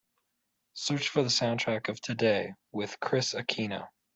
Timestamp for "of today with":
1.87-2.99